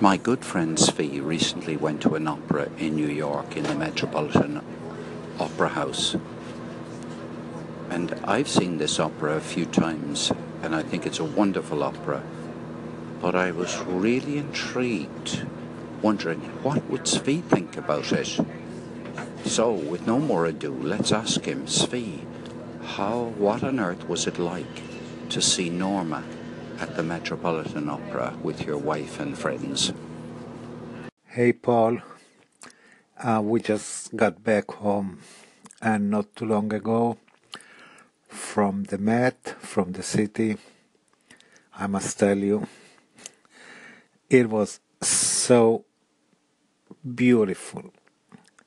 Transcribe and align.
My 0.00 0.16
good 0.16 0.44
friend 0.44 0.78
Svi 0.78 1.20
recently 1.20 1.76
went 1.76 2.02
to 2.02 2.14
an 2.14 2.28
opera 2.28 2.70
in 2.78 2.94
New 2.94 3.08
York 3.08 3.56
in 3.56 3.64
the 3.64 3.74
Metropolitan 3.74 4.62
Opera 5.40 5.70
House. 5.70 6.14
And 7.90 8.12
I've 8.22 8.46
seen 8.46 8.78
this 8.78 9.00
opera 9.00 9.34
a 9.34 9.40
few 9.40 9.66
times, 9.66 10.30
and 10.62 10.72
I 10.72 10.84
think 10.84 11.04
it's 11.04 11.18
a 11.18 11.24
wonderful 11.24 11.82
opera. 11.82 12.22
But 13.20 13.34
I 13.34 13.50
was 13.50 13.76
really 13.80 14.38
intrigued, 14.38 15.44
wondering 16.00 16.42
what 16.62 16.88
would 16.88 17.02
Svi 17.02 17.42
think 17.42 17.76
about 17.76 18.12
it. 18.12 18.38
So, 19.46 19.72
with 19.72 20.06
no 20.06 20.20
more 20.20 20.46
ado, 20.46 20.72
let's 20.80 21.10
ask 21.10 21.44
him, 21.44 21.66
Svi, 21.66 22.20
how, 22.84 23.32
what 23.36 23.64
on 23.64 23.80
earth 23.80 24.08
was 24.08 24.28
it 24.28 24.38
like 24.38 24.80
to 25.30 25.42
see 25.42 25.70
Norma 25.70 26.22
at 26.78 26.94
the 26.96 27.02
Metropolitan 27.02 27.88
Opera 27.88 28.36
with 28.42 28.64
your 28.64 28.78
wife 28.78 29.20
and 29.20 29.36
friends? 29.36 29.92
Hey, 31.26 31.52
Paul. 31.52 31.98
Uh, 33.18 33.40
we 33.42 33.60
just 33.60 34.14
got 34.14 34.44
back 34.44 34.70
home, 34.70 35.18
and 35.82 36.10
not 36.10 36.36
too 36.36 36.46
long 36.46 36.72
ago, 36.72 37.18
from 38.28 38.84
the 38.84 38.98
Met, 38.98 39.56
from 39.58 39.92
the 39.92 40.02
city. 40.02 40.56
I 41.76 41.86
must 41.88 42.18
tell 42.18 42.38
you, 42.38 42.68
it 44.30 44.48
was 44.48 44.80
so 45.02 45.84
beautiful, 47.14 47.92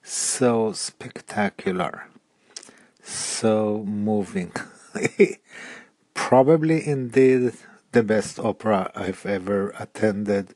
so 0.03 0.73
spectacular, 0.73 2.07
so 3.03 3.85
moving. 3.87 4.51
Probably 6.13 6.85
indeed 6.85 7.53
the 7.91 8.03
best 8.03 8.39
opera 8.39 8.91
I've 8.95 9.25
ever 9.25 9.73
attended, 9.77 10.53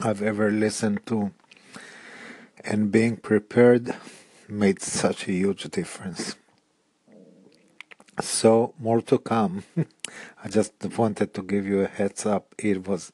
I've 0.00 0.22
ever 0.22 0.50
listened 0.50 1.06
to, 1.06 1.32
and 2.64 2.90
being 2.90 3.16
prepared 3.16 3.94
made 4.48 4.82
such 4.82 5.28
a 5.28 5.32
huge 5.32 5.64
difference. 5.70 6.34
So, 8.20 8.74
more 8.78 9.00
to 9.02 9.18
come. 9.18 9.64
I 10.44 10.48
just 10.48 10.72
wanted 10.98 11.32
to 11.34 11.42
give 11.42 11.66
you 11.66 11.80
a 11.82 11.86
heads 11.86 12.26
up. 12.26 12.54
It 12.58 12.86
was 12.86 13.12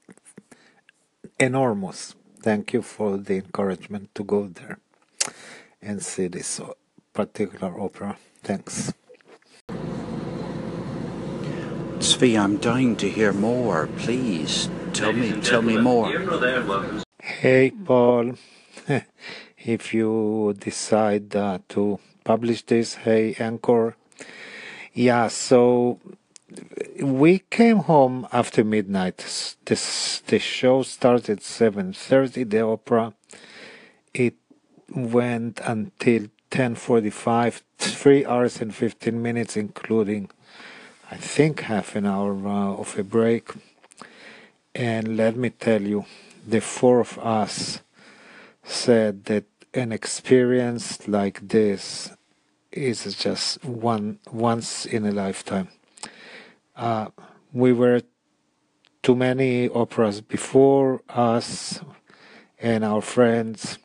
enormous. 1.38 2.14
Thank 2.40 2.72
you 2.72 2.82
for 2.82 3.16
the 3.16 3.36
encouragement 3.36 4.14
to 4.14 4.24
go 4.24 4.48
there 4.48 4.78
and 5.82 6.02
see 6.02 6.26
this 6.28 6.60
particular 7.12 7.80
opera. 7.80 8.16
Thanks. 8.42 8.92
Svi, 12.06 12.38
I'm 12.38 12.58
dying 12.58 12.94
to 12.98 13.10
hear 13.10 13.32
more. 13.32 13.88
Please 13.98 14.70
tell 14.92 15.12
me, 15.12 15.32
tell 15.40 15.60
me 15.60 15.76
more. 15.76 16.08
Hey, 17.20 17.72
Paul. 17.72 18.34
if 19.58 19.92
you 19.92 20.54
decide 20.56 21.34
uh, 21.34 21.58
to 21.70 21.98
publish 22.22 22.62
this, 22.62 22.94
hey, 22.94 23.34
Anchor. 23.40 23.96
Yeah, 24.94 25.26
so 25.26 25.98
we 27.02 27.40
came 27.50 27.78
home 27.78 28.28
after 28.32 28.62
midnight. 28.62 29.18
This 29.64 30.22
the 30.28 30.38
show 30.38 30.84
started 30.84 31.42
seven 31.42 31.92
thirty. 31.92 32.44
The 32.44 32.60
opera. 32.60 33.14
It 34.14 34.36
went 34.94 35.60
until 35.64 36.28
ten 36.50 36.76
forty 36.76 37.10
five. 37.10 37.64
Three 37.78 38.24
hours 38.24 38.60
and 38.60 38.72
fifteen 38.72 39.20
minutes, 39.20 39.56
including 39.56 40.30
I 41.08 41.16
think 41.16 41.60
half 41.60 41.94
an 41.94 42.04
hour 42.04 42.32
uh, 42.32 42.74
of 42.74 42.98
a 42.98 43.04
break. 43.04 43.50
And 44.74 45.16
let 45.16 45.36
me 45.36 45.50
tell 45.50 45.80
you, 45.80 46.04
the 46.46 46.60
four 46.60 47.00
of 47.00 47.16
us 47.18 47.80
said 48.64 49.26
that 49.26 49.44
an 49.72 49.92
experience 49.92 51.06
like 51.06 51.46
this 51.46 52.10
is 52.72 53.14
just 53.14 53.64
one 53.64 54.18
once 54.32 54.84
in 54.84 55.06
a 55.06 55.12
lifetime. 55.12 55.68
Uh, 56.74 57.08
we 57.52 57.72
were 57.72 58.02
too 59.02 59.14
many 59.14 59.68
operas 59.68 60.20
before 60.20 61.02
us 61.08 61.80
and 62.58 62.84
our 62.84 63.00
friends, 63.00 63.78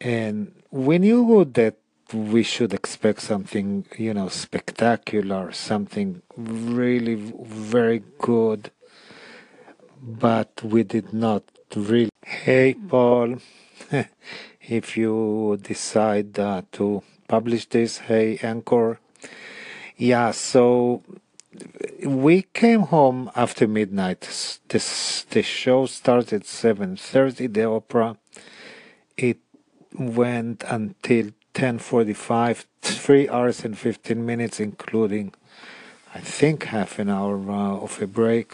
and 0.00 0.54
we 0.70 0.98
knew 0.98 1.44
that 1.44 1.76
we 2.12 2.42
should 2.42 2.74
expect 2.74 3.20
something, 3.20 3.86
you 3.96 4.14
know, 4.14 4.28
spectacular, 4.28 5.52
something 5.52 6.22
really 6.36 7.14
very 7.14 8.02
good, 8.18 8.70
but 10.02 10.62
we 10.62 10.82
did 10.82 11.12
not 11.12 11.42
really. 11.74 12.10
Hey, 12.24 12.74
Paul, 12.74 13.38
if 14.60 14.96
you 14.96 15.58
decide 15.62 16.38
uh, 16.38 16.62
to 16.72 17.02
publish 17.28 17.66
this, 17.66 17.98
hey, 17.98 18.38
Anchor. 18.42 18.98
Yeah, 19.96 20.32
so 20.32 21.02
we 22.04 22.42
came 22.52 22.80
home 22.80 23.30
after 23.36 23.68
midnight. 23.68 24.20
This 24.68 25.24
the 25.30 25.42
show 25.42 25.86
started 25.86 26.44
seven 26.44 26.96
thirty. 26.96 27.46
The 27.46 27.64
opera. 27.64 28.16
It 29.16 29.38
went 29.96 30.64
until 30.64 31.30
10:45, 31.54 32.66
three 32.82 33.28
hours 33.28 33.64
and 33.64 33.78
15 33.78 34.26
minutes, 34.26 34.60
including, 34.60 35.32
I 36.14 36.20
think, 36.20 36.64
half 36.64 36.98
an 36.98 37.08
hour 37.08 37.38
uh, 37.50 37.76
of 37.76 38.02
a 38.02 38.06
break. 38.06 38.52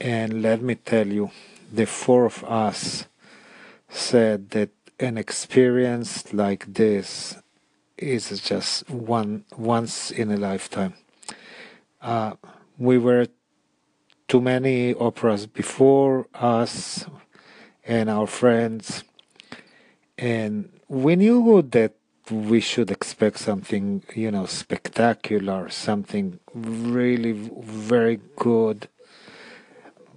And 0.00 0.42
let 0.42 0.62
me 0.62 0.74
tell 0.74 1.06
you, 1.06 1.30
the 1.72 1.86
four 1.86 2.24
of 2.24 2.42
us 2.44 3.06
said 3.88 4.50
that 4.50 4.70
an 4.98 5.18
experience 5.18 6.32
like 6.32 6.72
this 6.72 7.36
is 7.98 8.40
just 8.40 8.88
one 8.90 9.44
once 9.56 10.10
in 10.10 10.30
a 10.30 10.36
lifetime. 10.36 10.94
Uh, 12.00 12.34
we 12.78 12.98
were 12.98 13.26
too 14.28 14.40
many 14.40 14.94
operas 14.94 15.46
before 15.46 16.26
us 16.34 17.06
and 17.84 18.10
our 18.10 18.26
friends 18.26 19.04
and 20.18 20.68
we 20.88 21.16
knew 21.16 21.62
that 21.62 21.94
we 22.30 22.60
should 22.60 22.90
expect 22.90 23.38
something, 23.38 24.02
you 24.14 24.30
know, 24.30 24.46
spectacular, 24.46 25.68
something 25.68 26.38
really 26.54 27.32
very 27.32 28.20
good, 28.36 28.88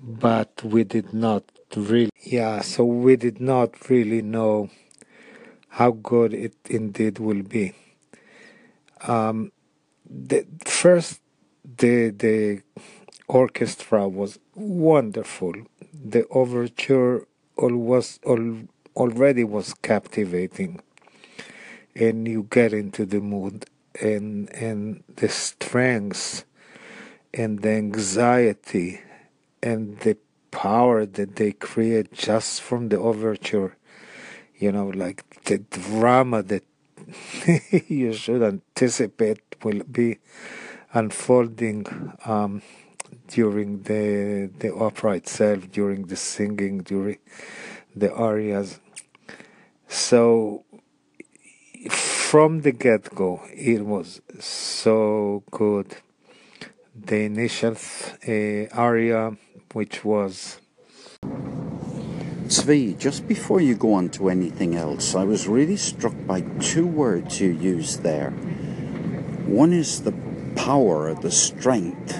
but 0.01 0.63
we 0.63 0.83
did 0.83 1.13
not 1.13 1.43
really, 1.75 2.09
yeah, 2.23 2.61
so 2.61 2.83
we 2.83 3.15
did 3.15 3.39
not 3.39 3.89
really 3.89 4.21
know 4.21 4.69
how 5.69 5.91
good 5.91 6.33
it 6.33 6.55
indeed 6.69 7.19
will 7.19 7.43
be. 7.43 7.73
Um, 9.01 9.51
the 10.09 10.45
first, 10.65 11.21
the 11.63 12.09
the 12.09 12.61
orchestra 13.27 14.07
was 14.07 14.39
wonderful. 14.55 15.53
The 15.93 16.27
overture 16.29 17.27
all 17.55 17.75
was 17.77 18.19
all 18.25 18.63
already 18.99 19.43
was 19.43 19.73
captivating 19.81 20.81
and 21.95 22.27
you 22.27 22.47
get 22.49 22.73
into 22.73 23.05
the 23.05 23.19
mood 23.19 23.65
and 24.01 24.49
and 24.53 25.03
the 25.15 25.29
strength 25.29 26.45
and 27.33 27.61
the 27.61 27.69
anxiety 27.69 29.01
and 29.63 29.99
the 29.99 30.17
power 30.51 31.05
that 31.05 31.35
they 31.37 31.51
create 31.51 32.11
just 32.11 32.61
from 32.61 32.89
the 32.89 32.97
overture 32.97 33.77
you 34.57 34.71
know 34.71 34.87
like 34.89 35.23
the 35.45 35.57
drama 35.57 36.43
that 36.43 36.63
you 37.87 38.11
should 38.13 38.43
anticipate 38.43 39.41
will 39.63 39.83
be 39.83 40.17
unfolding 40.93 41.85
um, 42.25 42.61
during 43.27 43.83
the 43.83 44.49
the 44.59 44.73
opera 44.73 45.13
itself 45.13 45.71
during 45.71 46.07
the 46.07 46.15
singing 46.15 46.79
during 46.79 47.17
the 47.95 48.11
arias 48.13 48.79
so 49.89 50.63
from 51.89 52.61
the 52.61 52.71
get 52.71 53.13
go, 53.15 53.41
it 53.55 53.83
was 53.83 54.21
so 54.39 55.43
good. 55.49 55.97
The 56.95 57.23
initial 57.23 57.75
uh, 58.27 58.67
aria, 58.71 59.35
which 59.73 60.05
was. 60.05 60.61
Svi, 62.45 62.97
just 62.97 63.27
before 63.27 63.61
you 63.61 63.75
go 63.75 63.93
on 63.93 64.09
to 64.09 64.29
anything 64.29 64.75
else, 64.75 65.15
I 65.15 65.23
was 65.23 65.47
really 65.47 65.77
struck 65.77 66.13
by 66.27 66.41
two 66.59 66.85
words 66.85 67.41
you 67.41 67.49
used 67.49 68.03
there. 68.03 68.31
One 69.47 69.73
is 69.73 70.03
the 70.03 70.13
power, 70.55 71.15
the 71.15 71.31
strength, 71.31 72.15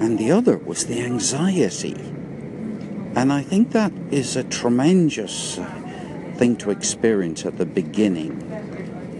and 0.00 0.18
the 0.18 0.32
other 0.32 0.58
was 0.58 0.86
the 0.86 1.00
anxiety. 1.02 1.94
And 3.14 3.32
I 3.32 3.42
think 3.42 3.70
that 3.70 3.92
is 4.10 4.34
a 4.34 4.42
tremendous 4.44 5.58
thing 6.42 6.56
to 6.56 6.72
experience 6.72 7.46
at 7.46 7.56
the 7.56 7.64
beginning, 7.64 8.32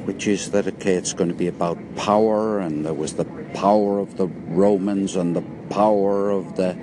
which 0.06 0.26
is 0.26 0.50
that, 0.50 0.66
okay, 0.66 0.94
it's 0.94 1.12
going 1.12 1.28
to 1.28 1.36
be 1.36 1.46
about 1.46 1.78
power, 1.94 2.58
and 2.58 2.84
there 2.84 2.92
was 2.92 3.14
the 3.14 3.24
power 3.54 4.00
of 4.00 4.16
the 4.16 4.26
Romans 4.48 5.14
and 5.14 5.36
the 5.36 5.42
power 5.70 6.30
of 6.30 6.56
the 6.56 6.76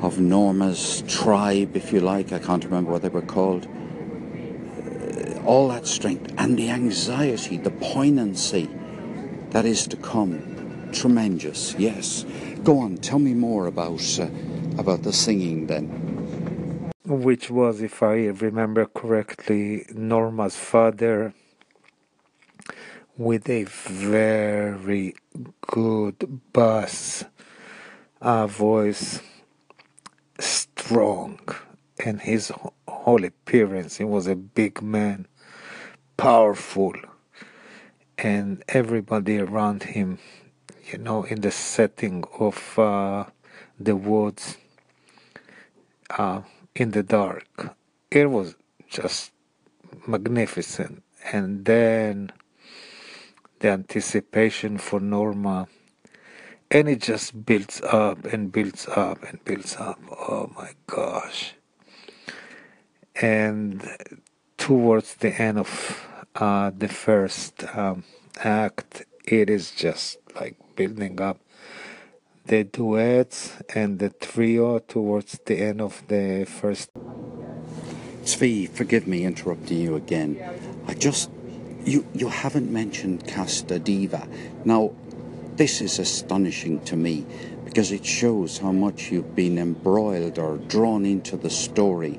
of 0.00 0.18
Norma's 0.18 1.02
tribe, 1.06 1.76
if 1.76 1.92
you 1.92 2.00
like. 2.00 2.32
I 2.32 2.38
can't 2.38 2.64
remember 2.64 2.92
what 2.92 3.02
they 3.02 3.10
were 3.10 3.20
called. 3.20 3.66
Uh, 3.66 5.38
all 5.44 5.68
that 5.68 5.86
strength 5.86 6.32
and 6.38 6.58
the 6.58 6.70
anxiety, 6.70 7.58
the 7.58 7.72
poignancy 7.92 8.70
that 9.50 9.66
is 9.66 9.86
to 9.88 9.98
come. 9.98 10.88
Tremendous, 10.94 11.74
yes. 11.76 12.24
Go 12.64 12.78
on, 12.78 12.96
tell 12.96 13.18
me 13.18 13.34
more 13.34 13.66
about 13.66 14.18
uh, 14.18 14.28
about 14.78 15.02
the 15.02 15.12
singing 15.12 15.66
then. 15.66 16.11
Which 17.12 17.50
was, 17.50 17.82
if 17.82 18.02
I 18.02 18.28
remember 18.28 18.86
correctly, 18.86 19.84
Norma's 19.92 20.56
father 20.56 21.34
with 23.18 23.50
a 23.50 23.64
very 23.64 25.14
good 25.60 26.40
bass 26.54 27.24
uh, 28.22 28.46
voice, 28.46 29.20
strong, 30.38 31.38
and 32.02 32.22
his 32.22 32.50
whole 32.88 33.22
appearance. 33.22 33.98
He 33.98 34.04
was 34.04 34.26
a 34.26 34.34
big 34.34 34.80
man, 34.80 35.26
powerful, 36.16 36.94
and 38.16 38.64
everybody 38.68 39.38
around 39.38 39.82
him, 39.82 40.18
you 40.90 40.96
know, 40.96 41.24
in 41.24 41.42
the 41.42 41.50
setting 41.50 42.24
of 42.38 42.78
uh, 42.78 43.26
the 43.78 43.96
woods, 43.96 44.56
uh, 46.08 46.40
in 46.74 46.90
the 46.90 47.02
dark. 47.02 47.76
It 48.10 48.30
was 48.30 48.56
just 48.88 49.32
magnificent. 50.06 51.02
And 51.32 51.64
then 51.64 52.32
the 53.60 53.70
anticipation 53.70 54.78
for 54.78 55.00
Norma 55.00 55.68
and 56.72 56.88
it 56.88 57.02
just 57.02 57.44
builds 57.44 57.82
up 57.82 58.24
and 58.24 58.50
builds 58.50 58.88
up 58.88 59.22
and 59.24 59.44
builds 59.44 59.76
up. 59.76 60.00
Oh 60.10 60.50
my 60.56 60.70
gosh. 60.86 61.52
And 63.20 63.86
towards 64.56 65.16
the 65.16 65.38
end 65.40 65.58
of 65.58 66.08
uh, 66.34 66.70
the 66.74 66.88
first 66.88 67.62
um, 67.76 68.04
act, 68.42 69.04
it 69.26 69.50
is 69.50 69.70
just 69.70 70.16
like 70.34 70.56
building 70.74 71.20
up 71.20 71.38
the 72.46 72.64
duets 72.64 73.52
and 73.74 73.98
the 73.98 74.10
trio 74.10 74.78
towards 74.80 75.38
the 75.46 75.58
end 75.58 75.80
of 75.80 76.02
the 76.08 76.44
first. 76.48 76.90
Zvi, 78.24 78.68
forgive 78.68 79.06
me 79.06 79.24
interrupting 79.24 79.78
you 79.78 79.96
again. 79.96 80.42
I 80.86 80.94
just 80.94 81.30
you 81.84 82.06
you 82.14 82.28
haven't 82.28 82.70
mentioned 82.70 83.26
Casta 83.26 83.78
Diva. 83.78 84.26
Now 84.64 84.92
this 85.56 85.80
is 85.80 85.98
astonishing 85.98 86.80
to 86.84 86.96
me 86.96 87.26
because 87.64 87.92
it 87.92 88.04
shows 88.04 88.58
how 88.58 88.72
much 88.72 89.10
you've 89.10 89.34
been 89.34 89.58
embroiled 89.58 90.38
or 90.38 90.56
drawn 90.56 91.06
into 91.06 91.36
the 91.36 91.50
story. 91.50 92.18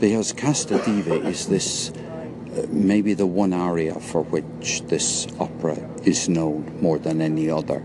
Because 0.00 0.32
Casta 0.32 0.82
Diva 0.84 1.26
is 1.26 1.48
this 1.48 1.90
uh, 1.90 2.66
maybe 2.70 3.14
the 3.14 3.26
one 3.26 3.52
area 3.52 3.94
for 3.94 4.22
which 4.22 4.82
this 4.82 5.26
opera 5.40 5.76
is 6.04 6.28
known 6.28 6.78
more 6.80 6.98
than 6.98 7.20
any 7.20 7.50
other. 7.50 7.82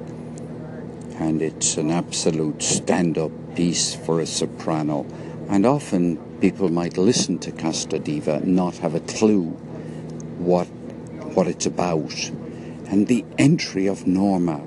And 1.20 1.42
it's 1.42 1.78
an 1.78 1.92
absolute 1.92 2.64
stand 2.64 3.18
up 3.18 3.32
piece 3.56 3.94
for 3.94 4.20
a 4.20 4.26
soprano. 4.26 5.06
And 5.50 5.66
often 5.66 6.18
people 6.40 6.70
might 6.70 6.98
listen 6.98 7.38
to 7.40 7.52
Casta 7.52 8.00
Diva 8.00 8.36
and 8.36 8.56
not 8.56 8.78
have 8.78 8.96
a 8.96 9.00
clue 9.02 9.46
what, 10.40 10.66
what 11.36 11.48
it's 11.48 11.66
about. 11.66 12.32
And 12.88 13.08
the 13.08 13.24
entry 13.38 13.88
of 13.88 14.08
Norma 14.08 14.66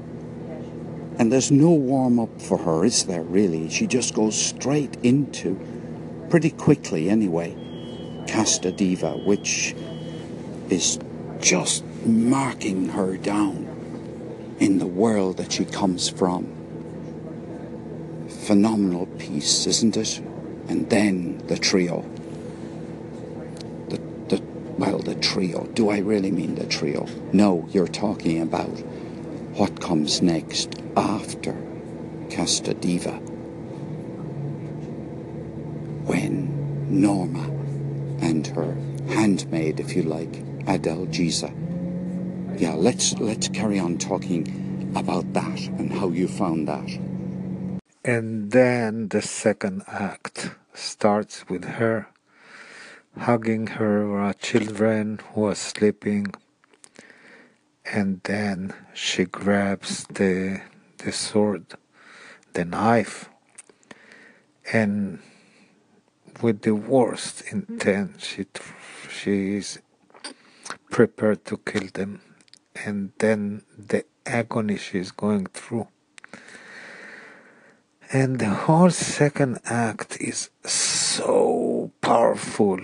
and 1.19 1.31
there's 1.31 1.51
no 1.51 1.71
warm 1.71 2.19
up 2.19 2.41
for 2.41 2.59
her, 2.59 2.85
is 2.85 3.05
there 3.05 3.23
really? 3.23 3.69
She 3.69 3.87
just 3.87 4.15
goes 4.15 4.35
straight 4.35 4.97
into, 5.03 5.59
pretty 6.31 6.51
quickly 6.51 7.11
anyway, 7.11 7.55
Casta 8.27 8.73
Diva, 8.73 9.19
which 9.19 9.75
is 10.71 10.99
just 11.41 11.85
marking 12.07 12.89
her 12.89 13.17
down 13.17 13.72
in 14.63 14.79
the 14.79 14.87
world 14.87 15.39
that 15.39 15.51
she 15.51 15.65
comes 15.65 16.09
from. 16.09 16.47
Phenomenal 18.47 19.07
piece, 19.19 19.67
isn't 19.67 19.97
it? 19.97 20.19
And 20.69 20.89
then 20.89 21.39
the 21.49 21.59
trio. 21.59 22.03
The, 23.89 23.99
the, 24.29 24.41
well, 24.79 25.01
the 25.01 25.17
trio. 25.17 25.67
Do 25.75 25.91
I 25.91 25.99
really 25.99 26.31
mean 26.31 26.55
the 26.55 26.67
trio? 26.67 27.09
No, 27.33 27.69
you're 27.73 27.89
talking 27.89 28.41
about 28.41 28.79
what 29.59 29.81
comes 29.81 30.23
next 30.23 30.81
after 30.97 31.57
Casta 32.31 32.73
Diva. 32.75 33.17
When 36.07 36.37
Norma 36.89 37.51
and 38.25 38.47
her 38.47 38.75
handmaid, 39.13 39.81
if 39.81 39.97
you 39.97 40.05
like, 40.05 40.31
Adalgisa. 40.67 41.62
Yeah, 42.63 42.75
let's 42.75 43.19
let's 43.19 43.49
carry 43.49 43.81
on 43.81 43.99
talking 43.99 44.47
about 44.95 45.33
that 45.33 45.59
and 45.79 45.93
how 45.93 46.11
you 46.11 46.29
found 46.29 46.69
that. 46.69 46.89
And 48.05 48.53
then 48.53 49.09
the 49.09 49.21
second 49.21 49.83
act 49.89 50.53
starts 50.73 51.49
with 51.49 51.65
her 51.65 52.07
hugging 53.19 53.67
her 53.67 54.33
children 54.35 55.19
who 55.35 55.47
are 55.47 55.57
sleeping 55.57 56.33
and 57.85 58.21
then 58.23 58.73
she 58.95 59.25
grabs 59.25 60.05
the 60.05 60.61
the 60.99 61.11
sword, 61.11 61.67
the 62.53 62.65
knife, 62.65 63.29
and 64.73 65.19
with 66.41 66.63
the 66.63 66.77
worst 66.77 67.43
intent, 67.51 68.21
she 68.21 68.47
she 69.11 69.57
is 69.57 69.81
prepared 70.91 71.45
to 71.47 71.57
kill 71.57 71.89
them, 71.93 72.21
and 72.75 73.13
then 73.19 73.63
the 73.77 74.05
agony 74.27 74.77
she 74.77 74.99
is 74.99 75.11
going 75.11 75.47
through. 75.47 75.89
And 78.13 78.39
the 78.39 78.51
whole 78.51 78.91
second 78.91 79.59
act 79.65 80.21
is 80.21 80.51
so 80.65 81.91
powerful 82.01 82.81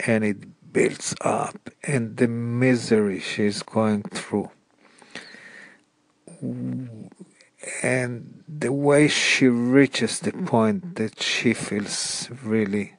and 0.00 0.24
it 0.24 0.72
builds 0.72 1.14
up 1.20 1.70
and 1.82 2.16
the 2.16 2.28
misery 2.28 3.20
she's 3.20 3.62
going 3.62 4.02
through 4.02 4.50
and 7.82 8.44
the 8.48 8.72
way 8.72 9.08
she 9.08 9.48
reaches 9.48 10.20
the 10.20 10.32
point 10.32 10.96
that 10.96 11.22
she 11.22 11.54
feels 11.54 12.28
really 12.42 12.94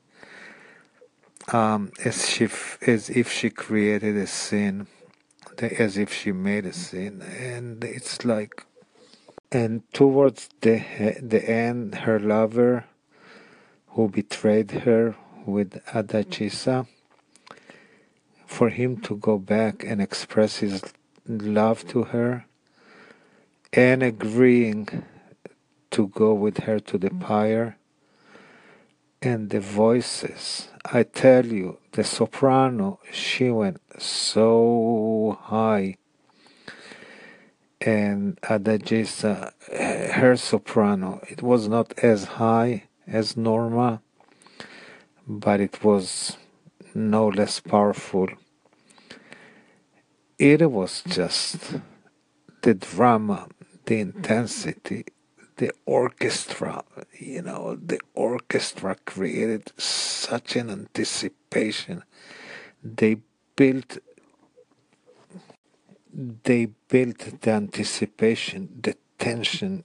um, 1.52 1.92
as 2.04 2.28
she 2.30 2.48
as 2.88 3.10
if 3.10 3.32
she 3.32 3.50
created 3.50 4.18
a 4.18 4.28
sin, 4.28 4.88
as 5.64 5.98
if 5.98 6.14
she 6.14 6.32
made 6.32 6.66
a 6.66 6.74
scene 6.74 7.22
and 7.22 7.84
it's 7.84 8.26
like, 8.26 8.66
and 9.52 9.84
towards 9.94 10.50
the 10.62 10.84
the 11.22 11.44
end, 11.50 11.96
her 11.96 12.20
lover, 12.20 12.86
who 13.90 14.10
betrayed 14.10 14.72
her 14.72 15.16
with 15.46 15.84
Adalgisa, 15.88 16.88
for 18.46 18.70
him 18.70 18.98
to 19.02 19.16
go 19.16 19.38
back 19.38 19.84
and 19.84 20.02
express 20.02 20.58
his 20.58 20.82
love 21.28 21.88
to 21.88 22.04
her 22.04 22.46
and 23.74 24.04
agreeing 24.04 25.04
to 25.92 26.08
go 26.08 26.34
with 26.34 26.60
her 26.60 26.80
to 26.80 26.98
the 26.98 27.10
pyre. 27.10 27.78
And 29.26 29.50
the 29.50 29.60
voices, 29.60 30.70
I 30.86 31.02
tell 31.02 31.48
you, 31.48 31.80
the 31.94 32.04
soprano, 32.04 33.00
she 33.12 33.50
went 33.50 33.82
so 33.98 35.40
high. 35.42 35.96
And 37.82 38.40
Adalgisa, 38.42 39.52
her 40.12 40.36
soprano, 40.36 41.22
it 41.28 41.42
was 41.42 41.68
not 41.68 41.98
as 42.04 42.26
high 42.38 42.84
as 43.08 43.36
Norma, 43.36 44.04
but 45.28 45.60
it 45.60 45.84
was 45.84 46.38
no 46.94 47.28
less 47.28 47.60
powerful. 47.60 48.28
It 50.38 50.70
was 50.70 51.02
just 51.08 51.80
the 52.62 52.76
drama 52.76 53.48
the 53.86 54.00
intensity, 54.00 55.06
the 55.58 55.72
orchestra, 55.86 56.84
you 57.18 57.42
know, 57.42 57.76
the 57.76 58.00
orchestra 58.14 58.96
created 59.06 59.72
such 59.80 60.56
an 60.56 60.70
anticipation. 60.70 62.04
They 62.84 63.18
built 63.56 63.98
they 66.44 66.68
built 66.88 67.42
the 67.42 67.52
anticipation, 67.52 68.80
the 68.82 68.96
tension. 69.20 69.84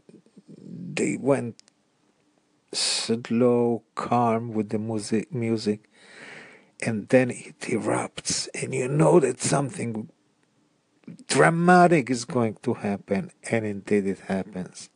They 0.57 1.17
went 1.17 1.57
slow, 2.73 3.83
calm 3.97 4.53
with 4.53 4.69
the 4.69 4.79
music, 4.79 5.35
music, 5.35 5.91
and 6.81 7.09
then 7.09 7.31
it 7.31 7.59
erupts, 7.61 8.49
and 8.55 8.73
you 8.75 8.87
know 8.87 9.19
that 9.19 9.41
something 9.41 10.09
dramatic 11.27 12.11
is 12.11 12.25
going 12.25 12.59
to 12.63 12.75
happen, 12.75 13.33
and 13.51 13.67
indeed 13.67 14.07
it 14.07 14.21
happens. 14.21 14.89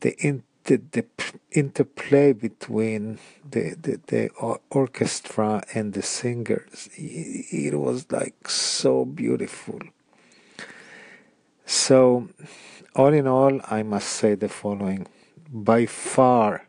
The 0.00 0.42
the, 0.64 0.80
the 0.92 1.04
interplay 1.50 2.32
between 2.32 3.18
the, 3.48 3.74
the, 3.80 4.00
the 4.06 4.60
orchestra 4.70 5.62
and 5.74 5.94
the 5.94 6.02
singers. 6.02 6.88
It 6.94 7.78
was 7.78 8.06
like 8.10 8.48
so 8.48 9.04
beautiful. 9.04 9.80
So 11.64 12.28
all 12.96 13.12
in 13.12 13.26
all 13.26 13.60
i 13.70 13.82
must 13.82 14.08
say 14.08 14.34
the 14.34 14.48
following. 14.48 15.06
By 15.52 15.86
far 15.86 16.66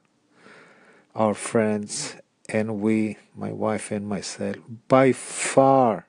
our 1.16 1.34
friends 1.34 2.16
and 2.50 2.82
we 2.82 3.18
my 3.36 3.51
wife 3.51 3.92
and 3.92 4.08
myself 4.08 4.58
by 4.88 5.12
far 5.12 6.08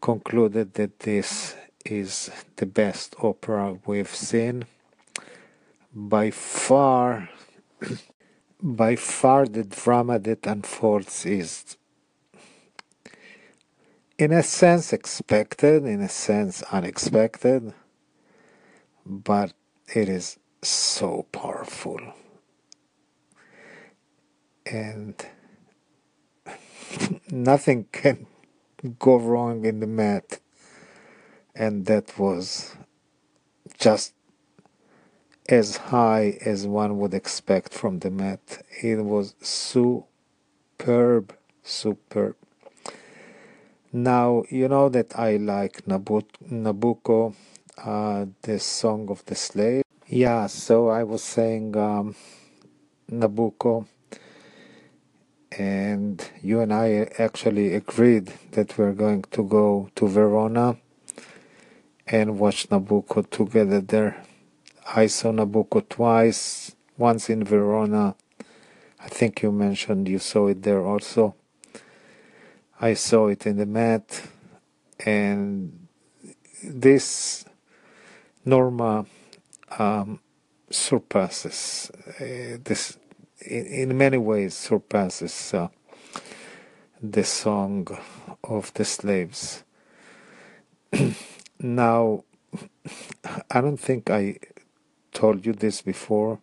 concluded 0.00 0.74
that 0.74 1.00
this 1.00 1.56
is 1.84 2.30
the 2.56 2.66
best 2.66 3.14
opera 3.22 3.78
we've 3.86 4.14
seen 4.14 4.64
by 5.94 6.30
far 6.30 7.30
by 8.62 8.96
far 8.96 9.46
the 9.46 9.64
drama 9.64 10.18
that 10.18 10.46
unfolds 10.46 11.24
is 11.24 11.76
in 14.18 14.32
a 14.32 14.42
sense 14.42 14.92
expected 14.92 15.84
in 15.84 16.00
a 16.00 16.08
sense 16.08 16.62
unexpected 16.72 17.72
but 19.08 19.52
it 19.94 20.08
is 20.08 20.38
so 20.62 21.26
powerful. 21.32 21.98
And 24.66 25.14
nothing 27.30 27.86
can 27.90 28.26
go 28.98 29.16
wrong 29.16 29.64
in 29.64 29.80
the 29.80 29.86
Met 29.86 30.40
and 31.54 31.86
that 31.86 32.18
was 32.18 32.76
just 33.78 34.12
as 35.48 35.76
high 35.76 36.38
as 36.44 36.66
one 36.66 36.98
would 36.98 37.14
expect 37.14 37.72
from 37.72 38.00
the 38.00 38.10
Met. 38.10 38.62
It 38.82 38.96
was 38.96 39.34
superb, 39.40 40.04
superb. 41.62 42.36
Now, 43.90 44.44
you 44.50 44.68
know 44.68 44.90
that 44.90 45.18
I 45.18 45.36
like 45.36 45.86
Nabucco, 45.86 47.34
uh, 47.82 48.26
the 48.42 48.58
Song 48.58 49.08
of 49.08 49.24
the 49.24 49.34
Slave. 49.34 49.82
Yeah, 50.06 50.46
so 50.46 50.88
I 50.88 51.04
was 51.04 51.22
saying 51.22 51.76
um, 51.76 52.14
Nabucco, 53.10 53.86
and 55.52 56.22
you 56.42 56.60
and 56.60 56.72
I 56.72 57.08
actually 57.18 57.74
agreed 57.74 58.32
that 58.52 58.76
we're 58.76 58.92
going 58.92 59.22
to 59.30 59.42
go 59.42 59.88
to 59.96 60.06
Verona 60.06 60.76
and 62.06 62.38
watch 62.38 62.68
Nabucco 62.68 63.28
together 63.30 63.80
there. 63.80 64.22
I 64.94 65.06
saw 65.06 65.32
Nabucco 65.32 65.86
twice, 65.86 66.74
once 66.96 67.28
in 67.28 67.44
Verona. 67.44 68.14
I 68.98 69.08
think 69.08 69.42
you 69.42 69.52
mentioned 69.52 70.08
you 70.08 70.18
saw 70.18 70.46
it 70.46 70.62
there 70.62 70.82
also. 70.82 71.34
I 72.80 72.94
saw 72.94 73.26
it 73.28 73.46
in 73.46 73.58
the 73.58 73.66
Met, 73.66 74.22
and 75.04 75.88
this 76.64 77.44
Norma 78.46 79.04
um, 79.78 80.20
surpasses 80.70 81.90
uh, 82.20 82.56
this 82.64 82.96
in, 83.44 83.66
in, 83.66 83.98
many 83.98 84.16
ways 84.16 84.54
surpasses 84.54 85.52
uh, 85.52 85.68
the 87.02 87.24
song 87.24 87.86
of 88.42 88.72
the 88.74 88.84
slaves. 88.86 89.64
now, 91.60 92.24
I 93.50 93.60
don't 93.60 93.76
think 93.76 94.08
I 94.08 94.38
told 95.18 95.44
you 95.44 95.52
this 95.52 95.82
before. 95.82 96.38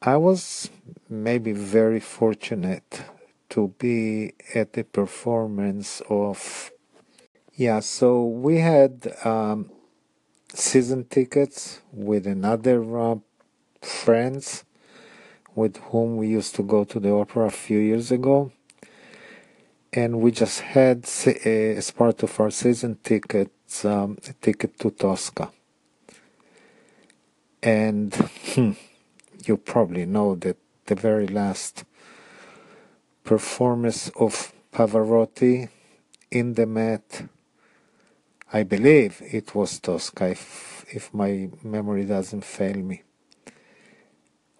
I 0.00 0.16
was 0.16 0.70
maybe 1.10 1.52
very 1.52 2.00
fortunate 2.00 3.02
to 3.50 3.74
be 3.78 4.32
at 4.54 4.72
the 4.72 4.84
performance 4.84 6.00
of. 6.08 6.70
Yeah, 7.54 7.80
so 7.80 8.24
we 8.24 8.54
had 8.58 8.92
um, 9.24 9.70
season 10.54 11.04
tickets 11.04 11.80
with 11.92 12.26
another 12.26 12.78
uh, 12.98 13.16
friends 13.82 14.64
with 15.54 15.76
whom 15.88 16.16
we 16.16 16.28
used 16.28 16.54
to 16.54 16.62
go 16.62 16.84
to 16.84 16.98
the 17.00 17.12
opera 17.12 17.46
a 17.46 17.58
few 17.66 17.78
years 17.78 18.10
ago. 18.10 18.52
And 19.92 20.20
we 20.20 20.30
just 20.30 20.60
had, 20.60 20.98
as 21.44 21.90
part 21.90 22.22
of 22.22 22.40
our 22.40 22.50
season 22.50 22.98
tickets, 23.02 23.84
um, 23.84 24.18
a 24.28 24.32
ticket 24.34 24.78
to 24.80 24.90
Tosca. 24.90 25.50
And 27.66 28.14
hmm, 28.14 28.72
you 29.44 29.56
probably 29.56 30.06
know 30.06 30.36
that 30.36 30.56
the 30.86 30.94
very 30.94 31.26
last 31.26 31.82
performance 33.24 34.08
of 34.10 34.52
Pavarotti 34.72 35.68
in 36.30 36.54
the 36.54 36.64
Met, 36.64 37.26
I 38.52 38.62
believe 38.62 39.20
it 39.20 39.52
was 39.56 39.80
Tosca, 39.80 40.28
if, 40.28 40.86
if 40.92 41.12
my 41.12 41.48
memory 41.64 42.04
doesn't 42.04 42.44
fail 42.44 42.76
me. 42.76 43.02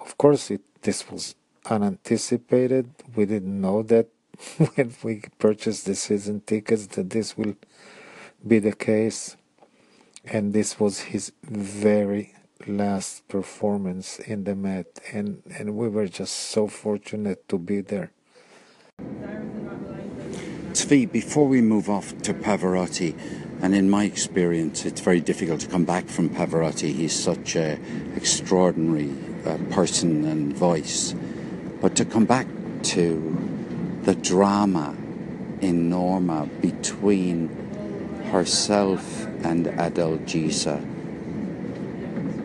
Of 0.01 0.19
course, 0.19 0.51
it, 0.51 0.63
this 0.83 1.09
was 1.09 1.37
unanticipated. 1.67 2.91
We 3.15 3.25
didn't 3.25 3.61
know 3.61 3.85
that 3.85 4.09
when 4.75 4.97
we 5.05 5.23
purchased 5.39 5.87
the 5.87 5.95
season 5.95 6.41
tickets 6.41 6.87
that 6.89 7.11
this 7.11 7.39
will 7.39 7.55
be 8.45 8.59
the 8.59 8.73
case. 8.73 9.37
And 10.25 10.53
this 10.53 10.81
was 10.81 11.03
his 11.03 11.31
very 11.45 12.35
last 12.67 13.29
performance 13.29 14.19
in 14.19 14.45
the 14.45 14.55
Met, 14.55 15.01
and, 15.13 15.43
and 15.59 15.77
we 15.77 15.89
were 15.89 16.09
just 16.09 16.35
so 16.35 16.67
fortunate 16.67 17.49
to 17.49 17.59
be 17.59 17.81
there. 17.81 18.13
Zvi, 20.73 21.11
before 21.11 21.47
we 21.47 21.61
move 21.61 21.89
off 21.89 22.17
to 22.23 22.35
Pavarotti, 22.35 23.15
and 23.63 23.75
in 23.75 23.89
my 23.89 24.05
experience, 24.05 24.85
it's 24.85 25.01
very 25.01 25.21
difficult 25.21 25.61
to 25.61 25.69
come 25.69 25.85
back 25.85 26.07
from 26.07 26.29
Pavarotti. 26.29 26.93
He's 26.93 27.19
such 27.19 27.57
an 27.57 28.13
extraordinary 28.15 29.11
uh, 29.47 29.57
person 29.71 30.25
and 30.25 30.55
voice. 30.55 31.15
But 31.81 31.97
to 31.97 32.05
come 32.05 32.27
back 32.27 32.47
to 32.95 34.01
the 34.03 34.15
drama 34.15 34.95
in 35.61 35.89
Norma 35.89 36.47
between 36.61 37.49
herself 38.31 39.25
and 39.45 39.67
Adalgisa 39.67 40.96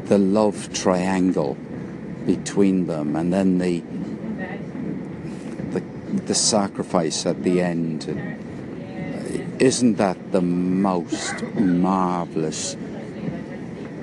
the 0.08 0.18
love 0.18 0.74
triangle 0.74 1.56
between 2.26 2.88
them, 2.88 3.16
and 3.16 3.32
then 3.34 3.58
the 3.58 3.82
the, 5.72 5.82
the 6.26 6.36
sacrifice 6.36 7.26
at 7.26 7.44
the 7.44 7.62
end. 7.62 8.06
Isn't 9.60 9.98
that 9.98 10.32
the 10.32 10.42
most 10.42 11.44
marvelous 11.54 12.76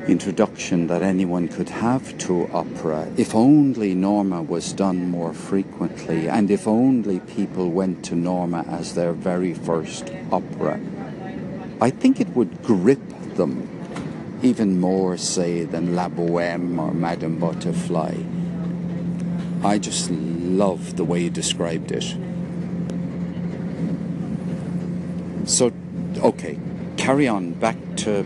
introduction 0.06 0.86
that 0.86 1.02
anyone 1.02 1.48
could 1.48 1.68
have 1.68 2.16
to 2.18 2.48
opera? 2.52 3.12
If 3.16 3.34
only 3.34 3.94
Norma 3.94 4.42
was 4.42 4.72
done 4.72 5.10
more 5.10 5.34
frequently, 5.34 6.28
and 6.28 6.50
if 6.50 6.66
only 6.66 7.20
people 7.20 7.70
went 7.70 8.04
to 8.06 8.14
Norma 8.14 8.64
as 8.68 8.94
their 8.94 9.12
very 9.12 9.52
first 9.52 10.12
opera, 10.30 10.80
I 11.80 11.90
think 11.90 12.20
it 12.20 12.28
would 12.30 12.62
grip 12.62 13.06
them 13.34 13.68
even 14.42 14.80
more, 14.80 15.16
say, 15.16 15.64
than 15.64 15.96
La 15.96 16.08
Boheme 16.08 16.78
or 16.78 16.92
Madame 16.92 17.38
Butterfly. 17.38 18.14
I 19.64 19.78
just 19.78 20.10
love 20.10 20.96
the 20.96 21.04
way 21.04 21.22
you 21.22 21.30
described 21.30 21.90
it. 21.90 22.04
So, 25.48 25.72
okay, 26.18 26.58
carry 26.96 27.26
on 27.26 27.52
back 27.54 27.76
to 27.96 28.24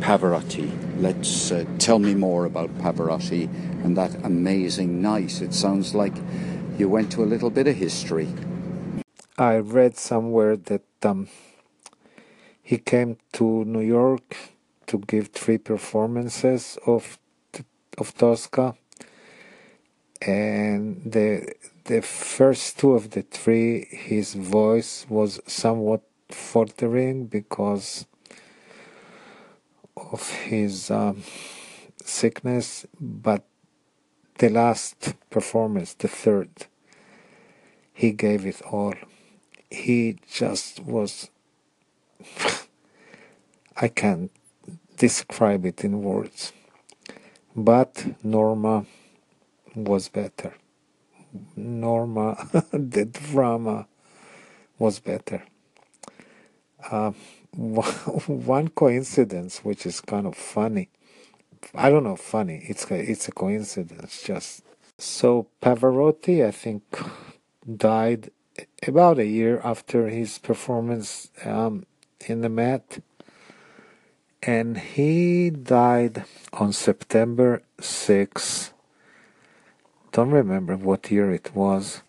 Pavarotti. 0.00 0.70
Let's 1.00 1.50
uh, 1.50 1.64
tell 1.78 1.98
me 1.98 2.14
more 2.14 2.44
about 2.44 2.70
Pavarotti 2.78 3.48
and 3.84 3.96
that 3.96 4.14
amazing 4.24 5.02
night. 5.02 5.42
It 5.42 5.54
sounds 5.54 5.94
like 5.94 6.14
you 6.78 6.88
went 6.88 7.10
to 7.12 7.24
a 7.24 7.26
little 7.26 7.50
bit 7.50 7.66
of 7.66 7.76
history. 7.76 8.28
I 9.36 9.56
read 9.56 9.96
somewhere 9.96 10.56
that 10.56 10.84
um, 11.02 11.28
he 12.62 12.78
came 12.78 13.16
to 13.32 13.64
New 13.64 13.80
York 13.80 14.51
to 14.92 14.98
give 14.98 15.28
three 15.28 15.56
performances 15.56 16.78
of 16.86 17.18
of 17.96 18.14
Tosca, 18.14 18.74
and 20.20 21.00
the 21.04 21.54
the 21.84 22.02
first 22.02 22.78
two 22.78 22.92
of 22.92 23.10
the 23.10 23.22
three, 23.22 23.86
his 23.90 24.34
voice 24.34 25.06
was 25.08 25.40
somewhat 25.46 26.02
faltering 26.28 27.26
because 27.26 28.06
of 29.96 30.28
his 30.50 30.90
um, 30.90 31.22
sickness, 32.04 32.86
but 33.00 33.44
the 34.38 34.50
last 34.50 35.14
performance, 35.30 35.94
the 35.94 36.08
third, 36.08 36.66
he 37.94 38.12
gave 38.12 38.44
it 38.44 38.60
all. 38.70 38.94
He 39.70 40.18
just 40.30 40.80
was. 40.80 41.30
I 43.76 43.88
can't 43.88 44.30
describe 45.08 45.66
it 45.66 45.82
in 45.82 46.00
words. 46.00 46.52
but 47.56 47.92
Norma 48.22 48.86
was 49.74 50.08
better. 50.08 50.52
Norma, 51.56 52.28
the 52.72 53.04
drama 53.06 53.88
was 54.78 55.00
better. 55.00 55.42
Uh, 56.88 57.10
one 57.56 58.68
coincidence, 58.68 59.64
which 59.64 59.84
is 59.86 60.00
kind 60.00 60.24
of 60.24 60.36
funny. 60.36 60.88
I 61.74 61.90
don't 61.90 62.04
know, 62.04 62.16
funny. 62.36 62.64
It's 62.68 62.88
a, 62.88 62.94
it's 62.94 63.26
a 63.26 63.32
coincidence, 63.32 64.22
just 64.22 64.62
so 64.98 65.48
Pavarotti, 65.60 66.46
I 66.46 66.52
think, 66.52 66.82
died 67.88 68.30
about 68.86 69.18
a 69.18 69.26
year 69.26 69.60
after 69.64 70.08
his 70.08 70.38
performance 70.38 71.30
um, 71.44 71.86
in 72.28 72.40
the 72.42 72.48
Met, 72.48 73.00
and 74.42 74.78
he 74.78 75.50
died 75.50 76.24
on 76.52 76.72
September 76.72 77.62
6. 77.80 78.72
Don't 80.10 80.30
remember 80.30 80.76
what 80.76 81.10
year 81.10 81.32
it 81.32 81.54
was. 81.54 82.02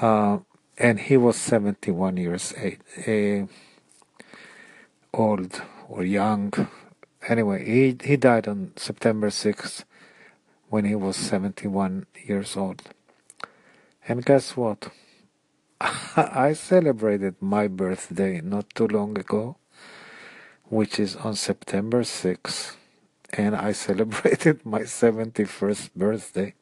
Uh, 0.00 0.38
and 0.78 0.98
he 1.00 1.16
was 1.16 1.36
71 1.36 2.16
years 2.16 2.52
uh, 3.06 3.46
old 5.12 5.62
or 5.88 6.04
young. 6.04 6.52
Anyway, 7.28 7.64
he, 7.64 7.96
he 8.02 8.16
died 8.16 8.48
on 8.48 8.72
September 8.76 9.28
6th 9.28 9.84
when 10.68 10.84
he 10.84 10.94
was 10.94 11.16
71 11.16 12.06
years 12.24 12.56
old. 12.56 12.82
And 14.08 14.24
guess 14.24 14.56
what? 14.56 14.88
I 15.80 16.54
celebrated 16.54 17.36
my 17.40 17.68
birthday 17.68 18.40
not 18.40 18.74
too 18.74 18.88
long 18.88 19.18
ago, 19.18 19.56
which 20.68 20.98
is 20.98 21.16
on 21.16 21.34
September 21.34 22.02
6th, 22.02 22.76
and 23.32 23.54
I 23.54 23.72
celebrated 23.86 24.64
my 24.64 24.80
71st 24.80 25.90
birthday. 25.94 26.54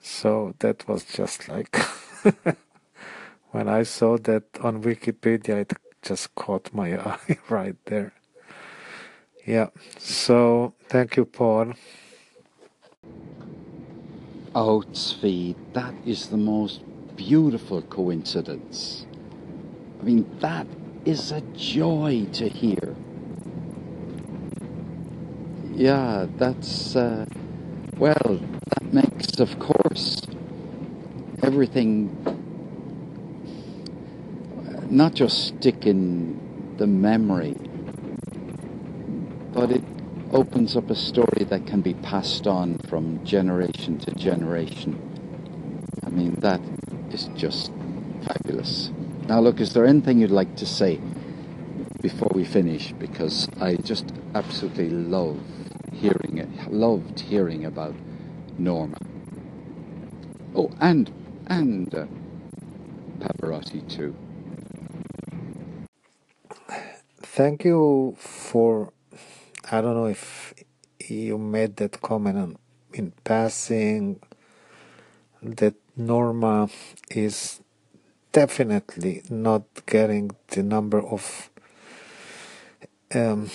So 0.00 0.54
that 0.60 0.86
was 0.88 1.04
just 1.04 1.48
like 1.48 1.76
when 3.50 3.68
I 3.68 3.82
saw 3.82 4.18
that 4.18 4.44
on 4.62 4.82
Wikipedia, 4.82 5.62
it 5.62 5.72
just 6.02 6.34
caught 6.34 6.72
my 6.72 6.96
eye 7.10 7.38
right 7.48 7.76
there. 7.86 8.12
Yeah, 9.44 9.68
so 9.98 10.74
thank 10.88 11.16
you, 11.16 11.24
Paul. 11.24 11.74
Oh, 14.54 14.82
Tzvi, 14.92 15.54
that 15.72 15.94
is 16.04 16.28
the 16.28 16.36
most 16.36 16.80
beautiful 17.14 17.82
coincidence. 17.82 19.06
I 20.00 20.04
mean, 20.04 20.26
that 20.40 20.66
is 21.06 21.30
a 21.30 21.40
joy 21.54 22.26
to 22.32 22.48
hear. 22.48 22.96
Yeah, 25.72 26.26
that's, 26.36 26.96
uh, 26.96 27.26
well, 27.96 28.40
that 28.70 28.92
makes, 28.92 29.38
of 29.38 29.56
course, 29.60 30.20
everything 31.42 32.10
not 34.90 35.14
just 35.14 35.46
stick 35.48 35.86
in 35.86 36.74
the 36.78 36.86
memory, 36.86 37.54
but 39.52 39.70
it 39.70 39.84
opens 40.32 40.76
up 40.76 40.90
a 40.90 40.94
story 40.94 41.44
that 41.48 41.66
can 41.66 41.82
be 41.82 41.94
passed 41.94 42.46
on 42.48 42.78
from 42.88 43.24
generation 43.24 43.98
to 43.98 44.10
generation. 44.12 44.98
I 46.04 46.10
mean, 46.10 46.34
that 46.40 46.60
is 47.12 47.28
just 47.36 47.70
fabulous. 48.22 48.90
Now, 49.28 49.40
look, 49.40 49.60
is 49.60 49.72
there 49.72 49.84
anything 49.84 50.20
you'd 50.20 50.30
like 50.30 50.54
to 50.56 50.66
say 50.66 51.00
before 52.00 52.30
we 52.32 52.44
finish? 52.44 52.92
Because 52.92 53.48
I 53.60 53.74
just 53.74 54.12
absolutely 54.36 54.88
love 54.88 55.40
hearing 55.92 56.38
it, 56.38 56.72
loved 56.72 57.18
hearing 57.18 57.64
about 57.64 57.94
Norma. 58.56 58.98
Oh, 60.54 60.70
and 60.80 61.10
and 61.48 61.92
uh, 61.92 62.06
Pavarotti 63.18 63.88
too. 63.90 64.14
Thank 67.20 67.64
you 67.64 68.16
for 68.18 68.92
I 69.70 69.80
don't 69.80 69.94
know 69.94 70.06
if 70.06 70.54
you 71.08 71.36
made 71.36 71.76
that 71.76 72.00
comment 72.00 72.58
in 72.92 73.12
passing 73.24 74.20
that 75.42 75.74
Norma 75.96 76.68
is 77.10 77.60
definitely 78.36 79.22
not 79.30 79.62
getting 79.86 80.30
the 80.48 80.62
number 80.62 81.00
of 81.00 81.48
um, 83.14 83.48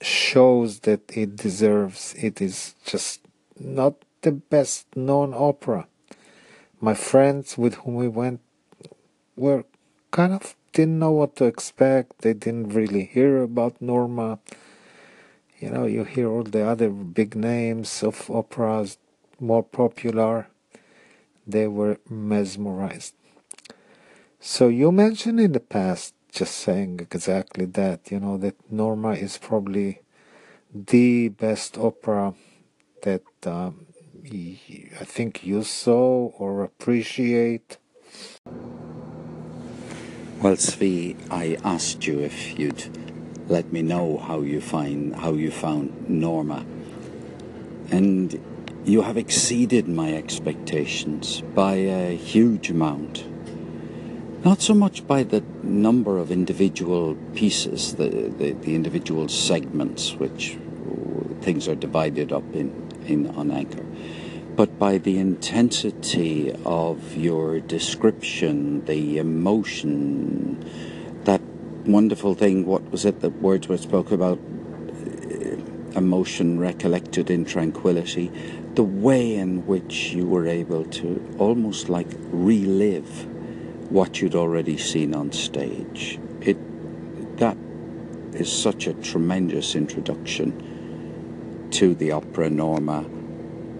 shows 0.00 0.80
that 0.80 1.02
it 1.14 1.36
deserves. 1.36 2.14
It 2.16 2.40
is 2.40 2.76
just 2.86 3.20
not 3.60 3.96
the 4.22 4.32
best 4.32 4.96
known 4.96 5.34
opera. 5.34 5.86
My 6.80 6.94
friends 6.94 7.58
with 7.58 7.74
whom 7.74 7.96
we 7.96 8.08
went 8.08 8.40
were 9.36 9.64
kind 10.10 10.32
of 10.32 10.56
didn't 10.72 11.00
know 11.00 11.12
what 11.12 11.36
to 11.36 11.44
expect. 11.44 12.22
They 12.22 12.32
didn't 12.32 12.70
really 12.70 13.04
hear 13.04 13.42
about 13.42 13.82
Norma. 13.82 14.38
You 15.58 15.68
know, 15.68 15.84
you 15.84 16.04
hear 16.04 16.30
all 16.30 16.44
the 16.44 16.66
other 16.66 16.88
big 16.88 17.36
names 17.36 18.02
of 18.02 18.30
operas 18.30 18.96
more 19.38 19.62
popular. 19.62 20.48
They 21.46 21.68
were 21.68 21.98
mesmerized. 22.08 23.14
So 24.40 24.68
you 24.68 24.92
mentioned 24.92 25.40
in 25.40 25.52
the 25.52 25.60
past, 25.60 26.14
just 26.32 26.56
saying 26.56 27.00
exactly 27.00 27.64
that, 27.66 28.10
you 28.10 28.20
know, 28.20 28.36
that 28.38 28.56
Norma 28.70 29.12
is 29.12 29.38
probably 29.38 30.00
the 30.74 31.28
best 31.28 31.78
opera 31.78 32.34
that 33.02 33.22
um, 33.46 33.86
I 34.26 35.04
think 35.04 35.44
you 35.44 35.62
saw 35.62 36.28
or 36.38 36.64
appreciate. 36.64 37.78
Well, 40.40 40.56
Tzvi, 40.56 41.16
I 41.30 41.56
asked 41.64 42.06
you 42.06 42.20
if 42.20 42.58
you'd 42.58 42.88
let 43.48 43.72
me 43.72 43.82
know 43.82 44.18
how 44.18 44.40
you 44.40 44.60
find 44.60 45.14
how 45.14 45.32
you 45.32 45.50
found 45.50 46.08
Norma, 46.08 46.64
and 47.90 48.40
you 48.84 49.00
have 49.00 49.16
exceeded 49.16 49.88
my 49.88 50.14
expectations 50.14 51.40
by 51.54 51.74
a 51.74 52.16
huge 52.16 52.70
amount. 52.70 53.24
Not 54.44 54.60
so 54.60 54.74
much 54.74 55.06
by 55.06 55.22
the 55.22 55.42
number 55.62 56.18
of 56.18 56.30
individual 56.30 57.14
pieces, 57.34 57.94
the, 57.94 58.08
the, 58.08 58.52
the 58.52 58.74
individual 58.74 59.28
segments, 59.28 60.14
which 60.14 60.58
things 61.40 61.66
are 61.66 61.74
divided 61.74 62.30
up 62.30 62.44
in, 62.54 62.72
in 63.06 63.28
on 63.36 63.50
Anchor, 63.50 63.84
but 64.54 64.78
by 64.78 64.98
the 64.98 65.18
intensity 65.18 66.54
of 66.66 67.16
your 67.16 67.60
description, 67.60 68.84
the 68.84 69.16
emotion, 69.16 70.62
that 71.24 71.40
wonderful 71.86 72.34
thing, 72.34 72.66
what 72.66 72.90
was 72.90 73.06
it 73.06 73.20
that 73.20 73.30
Wordsworth 73.40 73.80
spoke 73.80 74.10
about? 74.12 74.38
Uh, 74.38 75.56
emotion 75.98 76.58
recollected 76.58 77.30
in 77.30 77.44
tranquility, 77.44 78.30
the 78.74 78.82
way 78.82 79.36
in 79.36 79.66
which 79.66 80.12
you 80.12 80.26
were 80.26 80.46
able 80.46 80.84
to 80.84 81.36
almost 81.38 81.88
like 81.88 82.08
relive 82.30 83.26
what 83.90 84.20
you'd 84.20 84.34
already 84.34 84.76
seen 84.76 85.14
on 85.14 85.30
stage. 85.32 86.18
It 86.40 86.58
that 87.38 87.56
is 88.32 88.50
such 88.50 88.86
a 88.86 88.94
tremendous 88.94 89.74
introduction 89.74 91.68
to 91.70 91.94
the 91.94 92.12
opera 92.12 92.50
Norma 92.50 93.04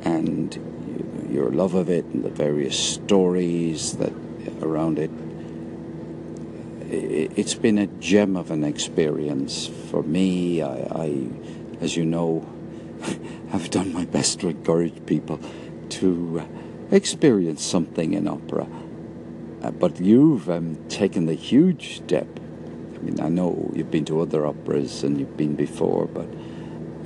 and 0.03 1.29
your 1.31 1.51
love 1.51 1.75
of 1.75 1.89
it 1.89 2.05
and 2.07 2.25
the 2.25 2.31
various 2.31 2.79
stories 2.79 3.97
that 3.97 4.13
around 4.63 4.99
it. 4.99 5.11
It's 6.91 7.55
been 7.55 7.79
a 7.79 7.87
gem 7.87 8.37
of 8.37 8.53
an 8.53 8.63
experience 8.63 9.67
for 9.91 10.03
me. 10.03 10.63
I, 10.63 10.87
I 10.91 11.27
as 11.81 11.97
you 11.97 12.05
know, 12.05 12.47
have 13.55 13.71
done 13.71 13.93
my 13.93 14.05
best 14.05 14.41
to 14.41 14.49
encourage 14.49 15.07
people 15.07 15.39
to 15.89 16.43
experience 16.91 17.63
something 17.63 18.13
in 18.13 18.27
opera. 18.27 18.67
Uh, 19.63 19.71
but 19.71 20.01
you've 20.01 20.51
um, 20.51 20.77
taken 20.89 21.27
the 21.27 21.35
huge 21.35 21.97
step. 21.99 22.27
I 22.97 22.99
mean, 22.99 23.21
I 23.21 23.29
know 23.29 23.71
you've 23.73 23.93
been 23.93 24.05
to 24.07 24.21
other 24.21 24.45
operas 24.45 25.05
and 25.05 25.21
you've 25.21 25.37
been 25.37 25.55
before, 25.55 26.07
but 26.07 26.27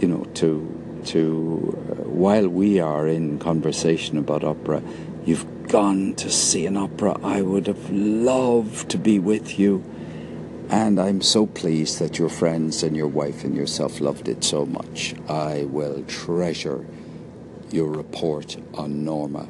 you 0.00 0.08
know, 0.08 0.24
to 0.40 0.74
to, 1.04 1.78
uh, 1.90 1.94
while 2.08 2.48
we 2.48 2.80
are 2.80 3.06
in 3.06 3.38
conversation 3.38 4.16
about 4.16 4.42
opera, 4.42 4.82
you've 5.24 5.68
gone 5.68 6.14
to 6.14 6.30
see 6.30 6.66
an 6.66 6.76
opera. 6.76 7.18
I 7.22 7.42
would 7.42 7.66
have 7.66 7.90
loved 7.90 8.88
to 8.90 8.98
be 8.98 9.18
with 9.18 9.58
you. 9.58 9.84
And 10.70 11.00
I'm 11.00 11.22
so 11.22 11.46
pleased 11.46 11.98
that 11.98 12.18
your 12.18 12.28
friends 12.28 12.82
and 12.82 12.94
your 12.94 13.06
wife 13.06 13.42
and 13.44 13.56
yourself 13.56 14.00
loved 14.00 14.28
it 14.28 14.44
so 14.44 14.66
much. 14.66 15.14
I 15.28 15.64
will 15.64 16.02
treasure 16.04 16.84
your 17.70 17.88
report 17.88 18.56
on 18.74 19.04
Norma 19.04 19.48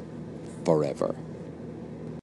forever. 0.63 1.15